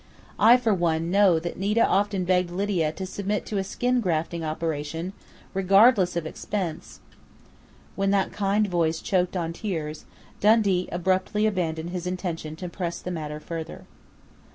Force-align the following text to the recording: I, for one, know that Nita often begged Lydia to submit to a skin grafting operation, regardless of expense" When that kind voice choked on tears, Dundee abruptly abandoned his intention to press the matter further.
I, 0.39 0.57
for 0.57 0.73
one, 0.73 1.11
know 1.11 1.37
that 1.37 1.59
Nita 1.59 1.85
often 1.85 2.25
begged 2.25 2.49
Lydia 2.49 2.91
to 2.93 3.05
submit 3.05 3.45
to 3.45 3.59
a 3.59 3.63
skin 3.63 4.01
grafting 4.01 4.43
operation, 4.43 5.13
regardless 5.53 6.15
of 6.15 6.25
expense" 6.25 7.01
When 7.95 8.09
that 8.09 8.31
kind 8.31 8.65
voice 8.65 8.99
choked 8.99 9.37
on 9.37 9.53
tears, 9.53 10.05
Dundee 10.39 10.89
abruptly 10.91 11.45
abandoned 11.45 11.91
his 11.91 12.07
intention 12.07 12.55
to 12.55 12.67
press 12.67 12.97
the 12.99 13.11
matter 13.11 13.39
further. 13.39 13.85